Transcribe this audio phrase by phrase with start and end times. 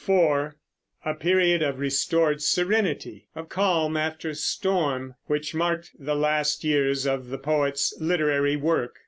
[0.03, 0.55] (4)
[1.05, 7.27] A period of restored serenity, of calm after storm, which marked the last years of
[7.29, 8.95] the poet's literary work.